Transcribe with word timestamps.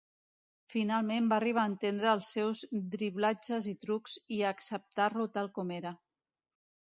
Finalment, 0.75 1.25
va 1.33 1.37
arribar 1.41 1.65
a 1.67 1.69
entendre 1.71 2.09
els 2.13 2.29
seus 2.37 2.61
driblatges 2.95 3.69
i 3.73 3.75
trucs, 3.85 4.17
i 4.39 4.41
a 4.47 4.55
acceptar-lo 4.57 5.27
tal 5.37 5.53
com 5.59 5.77
era. 5.79 5.95